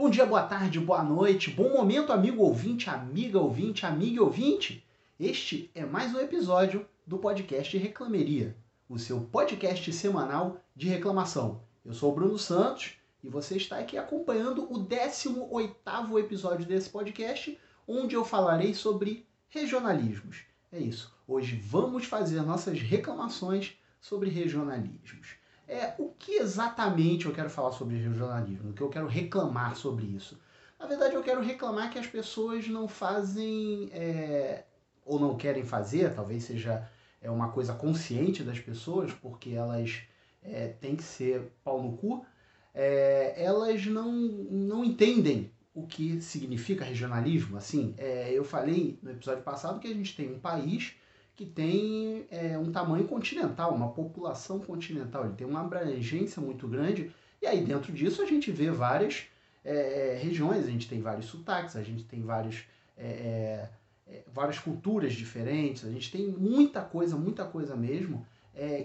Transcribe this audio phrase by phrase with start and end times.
[0.00, 4.82] Bom dia, boa tarde, boa noite, bom momento, amigo ouvinte, amiga ouvinte, amiga ouvinte.
[5.20, 8.56] Este é mais um episódio do podcast Reclameria,
[8.88, 11.60] o seu podcast semanal de reclamação.
[11.84, 17.58] Eu sou o Bruno Santos e você está aqui acompanhando o 18º episódio desse podcast,
[17.86, 20.44] onde eu falarei sobre regionalismos.
[20.72, 21.14] É isso.
[21.28, 25.39] Hoje vamos fazer nossas reclamações sobre regionalismos.
[25.70, 28.70] É, o que exatamente eu quero falar sobre regionalismo?
[28.70, 30.36] O que eu quero reclamar sobre isso?
[30.76, 34.64] Na verdade, eu quero reclamar que as pessoas não fazem é,
[35.04, 36.90] ou não querem fazer, talvez seja
[37.22, 40.02] é uma coisa consciente das pessoas, porque elas
[40.42, 42.26] é, têm que ser pau no cu,
[42.74, 47.56] é, elas não, não entendem o que significa regionalismo.
[47.56, 50.96] Assim, é, eu falei no episódio passado que a gente tem um país
[51.34, 57.10] que tem é, um tamanho continental, uma população continental, ele tem uma abrangência muito grande,
[57.40, 59.26] e aí dentro disso a gente vê várias
[59.64, 62.64] é, é regiões, a gente tem vários sotaques, a gente tem vários,
[62.96, 63.70] é, é,
[64.06, 68.26] é, várias culturas diferentes, a gente tem muita coisa, muita coisa mesmo,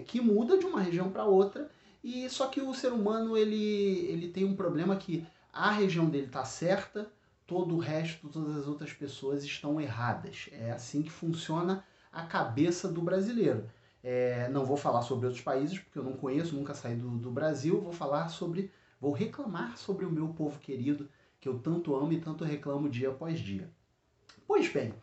[0.06, 1.68] que muda de uma região para outra,
[2.02, 6.26] e só que o ser humano ele, ele tem um problema que a região dele
[6.26, 7.10] está certa,
[7.46, 10.48] todo o resto, todas as outras pessoas estão erradas.
[10.52, 11.84] É assim que funciona
[12.16, 13.68] a cabeça do brasileiro.
[14.02, 17.30] É, não vou falar sobre outros países, porque eu não conheço, nunca saí do, do
[17.30, 17.80] Brasil.
[17.80, 21.08] Vou falar sobre, vou reclamar sobre o meu povo querido,
[21.40, 23.70] que eu tanto amo e tanto reclamo dia após dia.
[24.46, 24.94] Pois bem,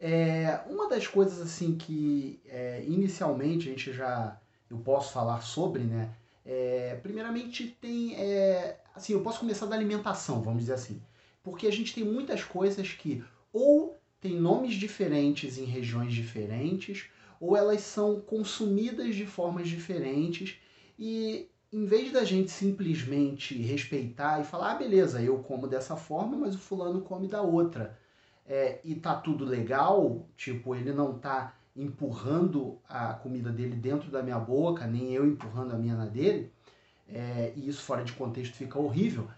[0.00, 5.84] é, uma das coisas assim que é, inicialmente a gente já eu posso falar sobre,
[5.84, 6.10] né?
[6.44, 11.00] É, primeiramente tem, é, assim, eu posso começar da alimentação, vamos dizer assim,
[11.42, 13.95] porque a gente tem muitas coisas que ou
[14.26, 20.58] têm nomes diferentes em regiões diferentes, ou elas são consumidas de formas diferentes
[20.98, 26.36] e em vez da gente simplesmente respeitar e falar, ah, beleza, eu como dessa forma,
[26.36, 27.98] mas o fulano come da outra,
[28.46, 34.22] é, e tá tudo legal, tipo, ele não tá empurrando a comida dele dentro da
[34.22, 36.50] minha boca, nem eu empurrando a minha na dele,
[37.08, 39.28] é, e isso fora de contexto fica horrível,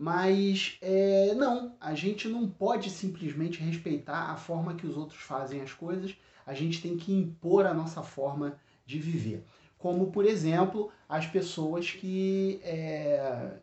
[0.00, 5.60] mas é, não, a gente não pode simplesmente respeitar a forma que os outros fazem
[5.60, 6.16] as coisas,
[6.46, 9.42] a gente tem que impor a nossa forma de viver.
[9.76, 13.56] Como, por exemplo, as pessoas que, é,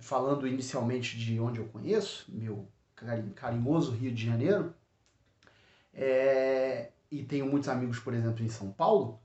[0.00, 2.66] falando inicialmente de onde eu conheço, meu
[3.34, 4.74] carinhoso Rio de Janeiro,
[5.92, 9.20] é, e tenho muitos amigos, por exemplo, em São Paulo,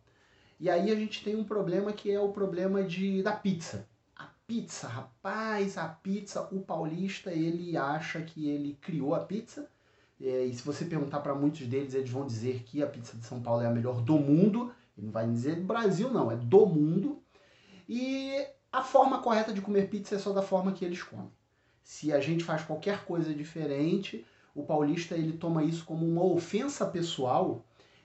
[0.60, 3.90] e aí a gente tem um problema que é o problema de, da pizza
[4.52, 9.66] pizza, rapaz, a pizza, o paulista, ele acha que ele criou a pizza.
[10.20, 13.26] É, e se você perguntar para muitos deles, eles vão dizer que a pizza de
[13.26, 14.74] São Paulo é a melhor do mundo.
[14.98, 17.24] Ele não vai dizer do Brasil, não, é do mundo.
[17.88, 21.32] E a forma correta de comer pizza é só da forma que eles comem.
[21.82, 26.86] Se a gente faz qualquer coisa diferente, o paulista ele toma isso como uma ofensa
[26.86, 27.64] pessoal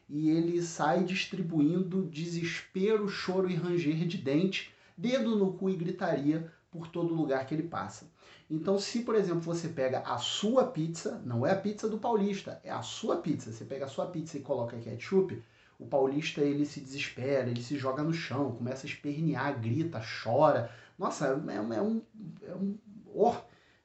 [0.08, 6.50] e ele sai distribuindo desespero, choro e ranger de dente dedo no cu e gritaria
[6.70, 8.10] por todo lugar que ele passa.
[8.48, 12.60] Então, se por exemplo você pega a sua pizza, não é a pizza do paulista,
[12.62, 13.52] é a sua pizza.
[13.52, 15.42] Você pega a sua pizza e coloca ketchup,
[15.78, 20.70] o paulista ele se desespera, ele se joga no chão, começa a espernear, grita, chora.
[20.98, 22.02] Nossa, é, é um,
[22.42, 22.78] é um
[23.14, 23.34] oh,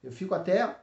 [0.03, 0.75] eu fico até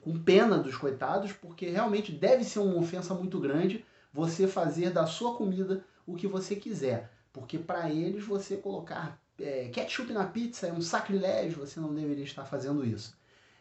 [0.00, 5.06] com pena dos coitados, porque realmente deve ser uma ofensa muito grande você fazer da
[5.06, 10.66] sua comida o que você quiser, porque para eles você colocar é, ketchup na pizza
[10.66, 13.16] é um sacrilégio, você não deveria estar fazendo isso.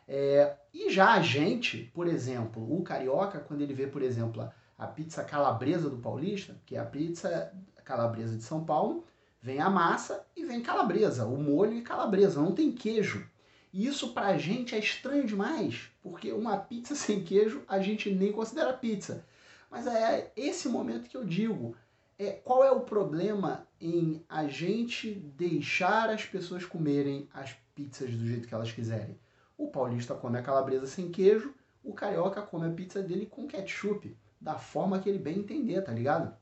[0.07, 4.87] É, e já a gente, por exemplo, o carioca, quando ele vê, por exemplo, a,
[4.87, 9.05] pizza calabresa do paulista, que é a pizza calabresa de São Paulo,
[9.41, 13.29] vem a massa e vem calabresa, o molho e calabresa, não tem queijo.
[13.73, 18.31] E isso pra gente é estranho demais, porque uma pizza sem queijo a gente nem
[18.31, 19.25] considera pizza.
[19.69, 21.75] Mas é esse momento que eu digo,
[22.19, 28.25] é, qual é o problema em a gente deixar as pessoas comerem as pizzas do
[28.25, 29.19] jeito que elas quiserem?
[29.57, 31.53] O paulista come a calabresa sem queijo,
[31.83, 35.91] o carioca come a pizza dele com ketchup, da forma que ele bem entender, tá
[35.91, 36.35] ligado?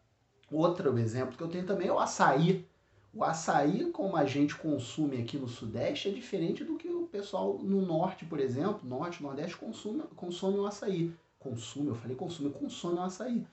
[0.50, 2.66] Outro exemplo que eu tenho também é o açaí.
[3.14, 7.58] O açaí, como a gente consome aqui no Sudeste, é diferente do que o pessoal
[7.60, 11.14] no Norte, por exemplo, Norte, Nordeste, consome, consome o açaí.
[11.40, 13.46] Consume, eu falei consume, consome o açaí.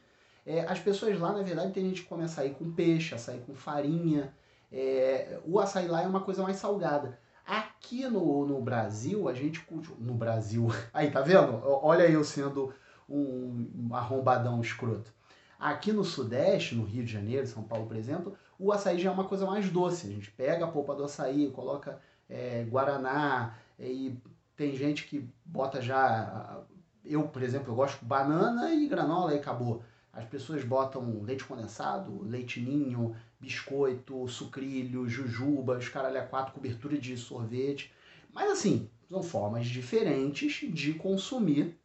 [0.44, 3.54] É, as pessoas lá, na verdade, tem gente que come açaí com peixe, açaí com
[3.54, 4.34] farinha.
[4.70, 7.18] É, o açaí lá é uma coisa mais salgada.
[7.46, 9.64] Aqui no, no Brasil, a gente
[9.98, 10.68] No Brasil.
[10.92, 11.60] Aí, tá vendo?
[11.64, 12.72] Olha eu sendo
[13.08, 15.12] um arrombadão escroto.
[15.58, 19.12] Aqui no Sudeste, no Rio de Janeiro, São Paulo, por exemplo, o açaí já é
[19.12, 20.06] uma coisa mais doce.
[20.06, 24.16] A gente pega a polpa do açaí, coloca é, guaraná e
[24.56, 26.62] tem gente que bota já.
[27.04, 29.82] Eu, por exemplo, eu gosto de banana e granola e acabou.
[30.12, 37.16] As pessoas botam leite condensado, leite ninho, biscoito, sucrilho, jujuba, caralho a quatro, cobertura de
[37.16, 37.92] sorvete.
[38.32, 41.78] Mas assim, são formas diferentes de consumir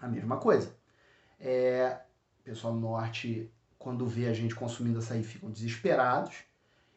[0.00, 0.74] a mesma coisa.
[1.38, 2.00] É,
[2.40, 6.36] o pessoal do norte, quando vê a gente consumindo açaí, ficam desesperados.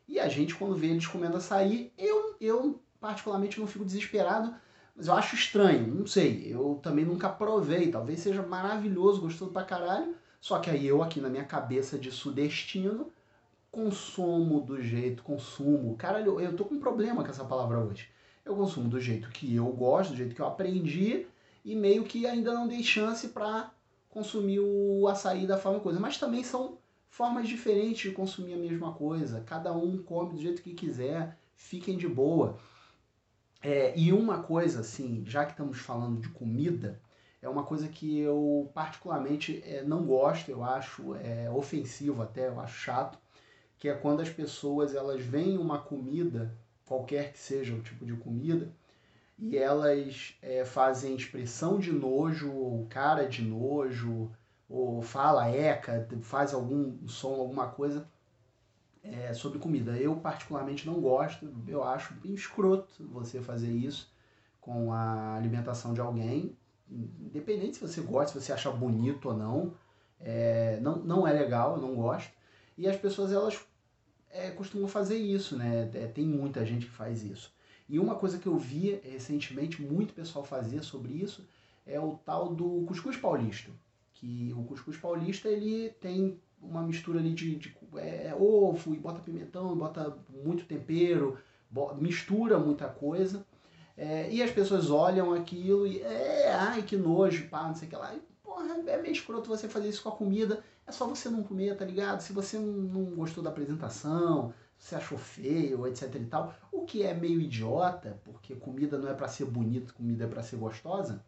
[0.07, 4.55] E a gente, quando vê eles comendo açaí, eu, eu particularmente não fico desesperado,
[4.95, 6.45] mas eu acho estranho, não sei.
[6.53, 10.15] Eu também nunca provei, talvez seja maravilhoso, gostoso pra caralho.
[10.41, 13.11] Só que aí eu, aqui na minha cabeça de sudestino,
[13.71, 15.95] consumo do jeito, consumo.
[15.95, 18.09] Caralho, eu tô com um problema com essa palavra hoje.
[18.43, 21.27] Eu consumo do jeito que eu gosto, do jeito que eu aprendi
[21.63, 23.71] e meio que ainda não dei chance para
[24.09, 25.99] consumir o açaí da forma coisa.
[25.99, 29.41] Mas também são formas diferentes de consumir a mesma coisa.
[29.41, 32.57] Cada um come do jeito que quiser, fiquem de boa.
[33.61, 36.99] É, e uma coisa, assim, já que estamos falando de comida,
[37.41, 42.59] é uma coisa que eu particularmente é, não gosto, eu acho é, ofensivo até, eu
[42.59, 43.17] acho chato,
[43.77, 46.55] que é quando as pessoas elas veem uma comida,
[46.85, 48.71] qualquer que seja o tipo de comida,
[49.39, 54.29] e elas é, fazem expressão de nojo, ou cara de nojo,
[54.69, 58.07] ou fala eca, faz algum som, alguma coisa
[59.03, 59.97] é, sobre comida.
[59.97, 64.13] Eu particularmente não gosto, eu acho bem escroto você fazer isso
[64.59, 66.55] com a alimentação de alguém,
[66.91, 69.73] independente se você gosta, se você acha bonito ou não,
[70.19, 72.31] é, não, não é legal, eu não gosto.
[72.77, 73.59] E as pessoas elas
[74.29, 75.89] é, costumam fazer isso, né?
[75.93, 77.53] É, tem muita gente que faz isso.
[77.87, 81.45] E uma coisa que eu vi recentemente, muito pessoal fazer sobre isso,
[81.85, 83.71] é o tal do cuscuz paulista.
[84.13, 89.19] Que o cuscuz paulista ele tem uma mistura ali de, de é, ovo e bota
[89.19, 91.37] pimentão, bota muito tempero,
[91.99, 93.45] mistura muita coisa.
[93.97, 97.91] É, e as pessoas olham aquilo e é, ai que nojo, pá, não sei o
[97.91, 98.13] que lá.
[98.15, 100.63] E, porra, é meio escroto você fazer isso com a comida.
[100.85, 102.21] É só você não comer, tá ligado?
[102.21, 107.13] Se você não gostou da apresentação, se achou feio, etc e tal, o que é
[107.13, 111.23] meio idiota, porque comida não é para ser bonita, comida é para ser gostosa.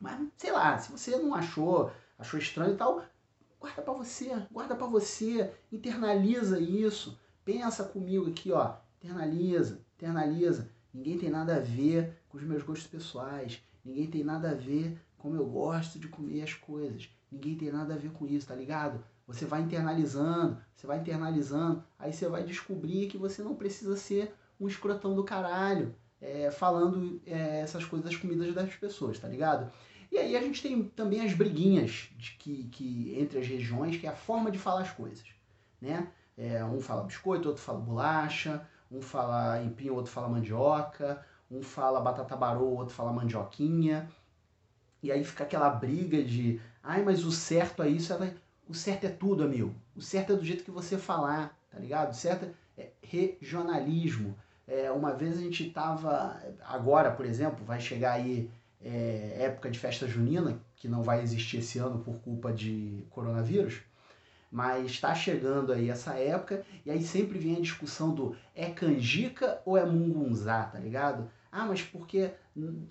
[0.00, 3.04] Mas sei lá, se você não achou, achou estranho e tal,
[3.60, 7.16] guarda para você, guarda para você, internaliza isso.
[7.44, 10.68] Pensa comigo aqui, ó, internaliza, internaliza.
[10.92, 13.62] Ninguém tem nada a ver com os meus gostos pessoais.
[13.84, 17.08] Ninguém tem nada a ver como eu gosto de comer as coisas.
[17.30, 19.02] Ninguém tem nada a ver com isso, tá ligado?
[19.26, 24.34] Você vai internalizando, você vai internalizando, aí você vai descobrir que você não precisa ser
[24.60, 29.72] um escrotão do caralho, é, falando é, essas coisas das comidas das pessoas, tá ligado?
[30.10, 34.06] E aí a gente tem também as briguinhas de que, que entre as regiões, que
[34.06, 35.24] é a forma de falar as coisas,
[35.80, 36.08] né?
[36.36, 42.00] É, um fala biscoito, outro fala bolacha, um fala empim, outro fala mandioca, um fala
[42.00, 44.08] batata barô, outro fala mandioquinha.
[45.02, 48.14] E aí fica aquela briga de, ai, mas o certo é isso,
[48.68, 49.74] o certo é tudo, amigo.
[49.96, 52.12] O certo é do jeito que você falar, tá ligado?
[52.12, 52.48] O certo
[52.78, 54.36] é regionalismo.
[54.66, 58.48] É, uma vez a gente tava, agora, por exemplo, vai chegar aí
[58.80, 63.80] é, época de festa junina, que não vai existir esse ano por culpa de coronavírus,
[64.52, 69.62] mas está chegando aí essa época, e aí sempre vem a discussão do é canjica
[69.64, 71.30] ou é mungunzá, tá ligado?
[71.50, 72.30] Ah, mas porque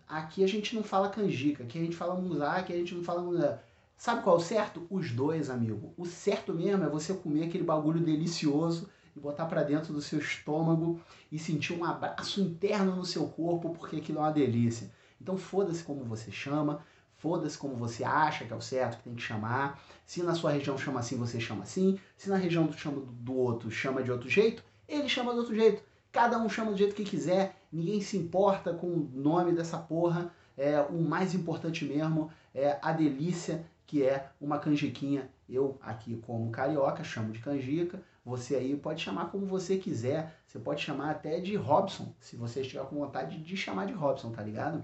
[0.07, 3.03] aqui a gente não fala canjica, aqui a gente fala mungunzá, aqui a gente não
[3.03, 3.59] fala mungunzá.
[3.95, 4.87] Sabe qual é o certo?
[4.89, 5.93] Os dois, amigo.
[5.95, 10.17] O certo mesmo é você comer aquele bagulho delicioso e botar para dentro do seu
[10.17, 10.99] estômago
[11.31, 14.91] e sentir um abraço interno no seu corpo, porque aquilo é uma delícia.
[15.21, 16.83] Então foda-se como você chama,
[17.21, 19.79] Foda-se como você acha que é o certo, que tem que chamar.
[20.07, 21.99] Se na sua região chama assim, você chama assim.
[22.17, 25.55] Se na região do, chama do outro chama de outro jeito, ele chama de outro
[25.55, 25.83] jeito.
[26.11, 27.55] Cada um chama do jeito que quiser.
[27.71, 30.33] Ninguém se importa com o nome dessa porra.
[30.57, 35.29] É, o mais importante mesmo é a delícia que é uma canjiquinha.
[35.47, 38.01] Eu aqui como carioca chamo de canjica.
[38.25, 40.35] Você aí pode chamar como você quiser.
[40.47, 44.31] Você pode chamar até de Robson, se você estiver com vontade de chamar de Robson,
[44.31, 44.83] tá ligado?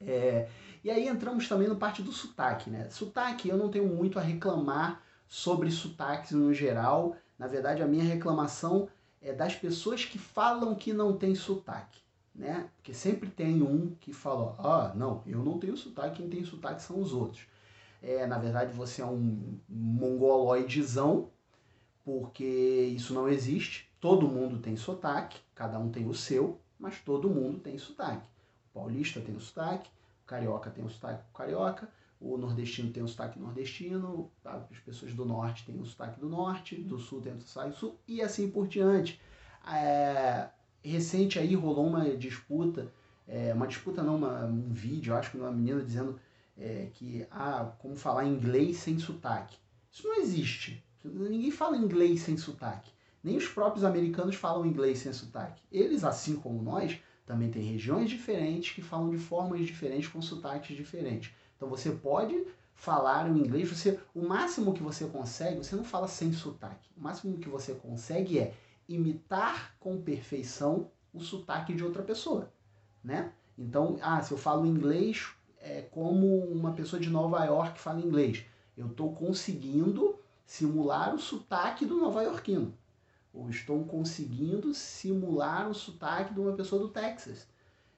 [0.00, 0.46] É,
[0.84, 2.90] e aí entramos também no parte do sotaque, né?
[2.90, 7.16] Sotaque, eu não tenho muito a reclamar sobre sotaques no geral.
[7.38, 8.86] Na verdade, a minha reclamação
[9.22, 12.02] é das pessoas que falam que não tem sotaque,
[12.34, 12.68] né?
[12.76, 16.82] Porque sempre tem um que fala, ah, não, eu não tenho sotaque, quem tem sotaque
[16.82, 17.46] são os outros.
[18.02, 21.30] É, na verdade, você é um mongoloidezão,
[22.04, 22.44] porque
[22.94, 23.90] isso não existe.
[23.98, 28.26] Todo mundo tem sotaque, cada um tem o seu, mas todo mundo tem sotaque.
[28.70, 29.88] O paulista tem o sotaque,
[30.26, 31.88] carioca tem o sotaque carioca,
[32.20, 36.76] o nordestino tem o sotaque nordestino, as pessoas do norte têm o sotaque do norte,
[36.76, 39.20] do sul tem o sotaque do sul, e assim por diante.
[39.66, 40.48] É,
[40.82, 42.92] recente aí rolou uma disputa
[43.26, 46.18] é, uma disputa não, uma, um vídeo, acho que uma menina dizendo
[46.56, 49.56] é, que, ah, como falar inglês sem sotaque.
[49.90, 50.84] Isso não existe.
[51.02, 52.90] Ninguém fala inglês sem sotaque.
[53.22, 55.62] Nem os próprios americanos falam inglês sem sotaque.
[55.72, 60.76] Eles, assim como nós, também têm regiões diferentes que falam de formas diferentes, com sotaques
[60.76, 61.32] diferentes.
[61.56, 66.08] Então você pode falar o inglês, você, o máximo que você consegue, você não fala
[66.08, 66.90] sem sotaque.
[66.96, 68.54] O máximo que você consegue é
[68.88, 72.52] imitar com perfeição o sotaque de outra pessoa,
[73.02, 73.32] né?
[73.56, 75.28] Então, ah, se eu falo inglês
[75.60, 78.44] é como uma pessoa de Nova York fala inglês,
[78.76, 82.76] eu estou conseguindo simular o sotaque do nova-iorquino.
[83.34, 87.46] Ou estou conseguindo simular o sotaque de uma pessoa do Texas.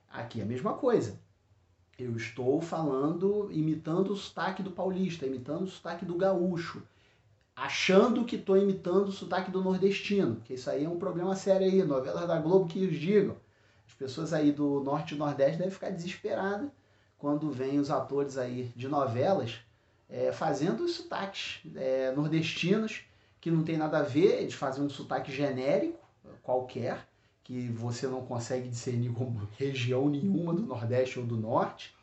[0.09, 1.21] Aqui é a mesma coisa.
[1.99, 6.83] Eu estou falando, imitando o sotaque do paulista, imitando o sotaque do gaúcho,
[7.55, 11.67] achando que estou imitando o sotaque do nordestino, que isso aí é um problema sério
[11.67, 13.37] aí, novelas da Globo que os digam.
[13.87, 16.71] As pessoas aí do norte e nordeste devem ficar desesperadas
[17.19, 19.59] quando vêm os atores aí de novelas
[20.09, 23.05] é, fazendo os sotaques é, nordestinos,
[23.41, 25.99] que não tem nada a ver, eles fazem um sotaque genérico,
[26.43, 27.07] qualquer,
[27.43, 31.95] que você não consegue discernir como região nenhuma do Nordeste ou do Norte,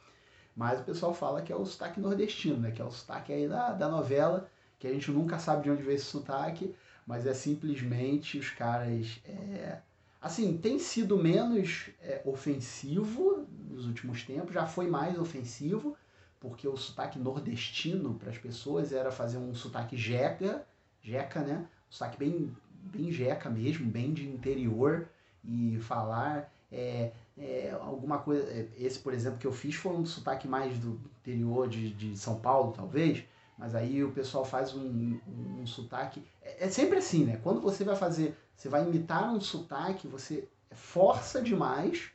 [0.55, 2.71] mas o pessoal fala que é o sotaque nordestino, né?
[2.71, 5.81] que é o sotaque aí da, da novela, que a gente nunca sabe de onde
[5.81, 6.75] veio esse sotaque,
[7.05, 9.19] mas é simplesmente os caras.
[9.25, 9.79] É...
[10.21, 15.97] Assim, tem sido menos é, ofensivo nos últimos tempos, já foi mais ofensivo,
[16.39, 20.65] porque o sotaque nordestino para as pessoas era fazer um sotaque jeca,
[21.03, 21.67] jeca, né?
[21.89, 25.07] Um sotaque bem, bem jeca mesmo, bem de interior,
[25.43, 28.43] e falar é, é, alguma coisa.
[28.49, 32.17] É, esse, por exemplo, que eu fiz foi um sotaque mais do interior de, de
[32.17, 33.23] São Paulo, talvez.
[33.57, 36.25] Mas aí o pessoal faz um, um, um sotaque.
[36.41, 37.39] É, é, sempre assim, né?
[37.43, 42.11] Quando você vai fazer, você vai imitar um sotaque, você força demais.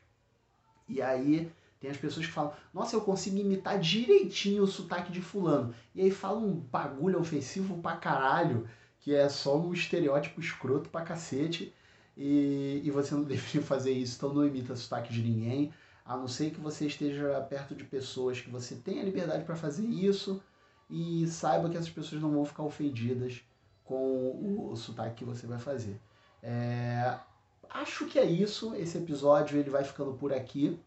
[0.88, 5.22] E aí tem as pessoas que falam, nossa, eu consigo imitar direitinho o sotaque de
[5.22, 5.74] fulano.
[5.94, 8.68] E aí fala um bagulho ofensivo pra caralho,
[9.00, 11.72] que é só um estereótipo escroto pra cacete
[12.16, 15.72] e, e você não deveria fazer isso, então não imita sotaque de ninguém,
[16.04, 19.86] a não ser que você esteja perto de pessoas que você tenha liberdade para fazer
[19.86, 20.42] isso
[20.90, 23.42] e saiba que essas pessoas não vão ficar ofendidas
[23.84, 26.00] com o, o sotaque que você vai fazer.
[26.42, 27.18] É,
[27.70, 28.74] acho que é isso.
[28.74, 30.78] Esse episódio ele vai ficando por aqui.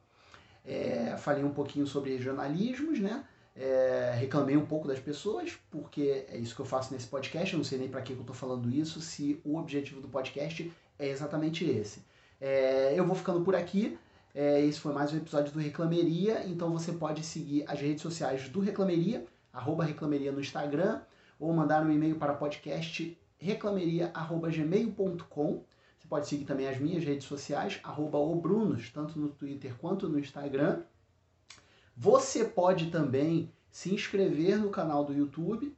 [0.65, 3.23] É, falei um pouquinho sobre regionalismos, né?
[3.55, 7.53] É, reclamei um pouco das pessoas, porque é isso que eu faço nesse podcast.
[7.53, 10.71] Eu não sei nem para que eu estou falando isso, se o objetivo do podcast
[10.97, 12.05] é exatamente esse.
[12.39, 13.97] É, eu vou ficando por aqui.
[14.33, 16.45] É, esse foi mais um episódio do Reclameria.
[16.45, 21.01] Então você pode seguir as redes sociais do Reclameria, arroba Reclameria no Instagram,
[21.39, 25.63] ou mandar um e-mail para podcast reclameria.gmail.com.
[26.11, 30.81] Pode seguir também as minhas redes sociais, obrunos, tanto no Twitter quanto no Instagram.
[31.95, 35.73] Você pode também se inscrever no canal do YouTube,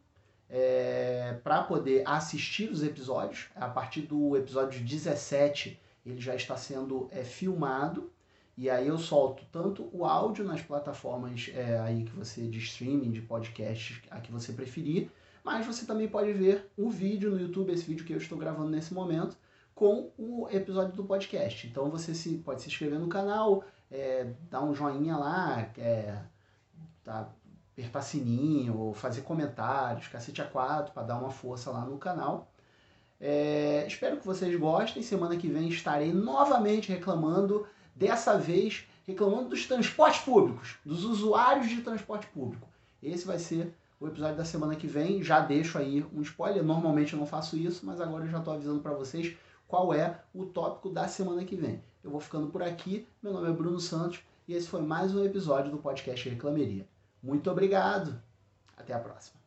[0.50, 3.46] é, para poder assistir os episódios.
[3.54, 8.12] A partir do episódio 17, ele já está sendo é, filmado.
[8.58, 13.12] E aí eu solto tanto o áudio nas plataformas é, aí que você de streaming,
[13.12, 15.12] de podcast, a que você preferir,
[15.44, 18.72] mas você também pode ver o vídeo no YouTube, esse vídeo que eu estou gravando
[18.72, 19.38] nesse momento,
[19.74, 21.68] com o episódio do podcast.
[21.68, 26.18] Então você se, pode se inscrever no canal, é, dar um joinha lá, é,
[27.04, 27.30] tá,
[27.74, 32.52] apertar sininho, fazer comentários, cacete a quatro, para dar uma força lá no canal.
[33.20, 35.02] É, espero que vocês gostem.
[35.02, 37.66] Semana que vem estarei novamente reclamando,
[37.96, 42.68] dessa vez reclamando dos transportes públicos, dos usuários de transporte público.
[43.02, 45.24] Esse vai ser o episódio da semana que vem.
[45.24, 46.64] Já deixo aí um spoiler.
[46.64, 49.36] Normalmente eu não faço isso, mas agora eu já estou avisando para vocês
[49.68, 51.82] qual é o tópico da semana que vem.
[52.04, 53.08] Eu vou ficando por aqui.
[53.22, 56.88] Meu nome é Bruno Santos e esse foi mais um episódio do podcast Reclameria.
[57.22, 58.22] Muito obrigado.
[58.76, 59.43] Até a próxima.